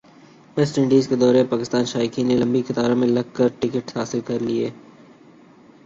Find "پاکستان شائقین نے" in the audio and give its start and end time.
1.49-2.35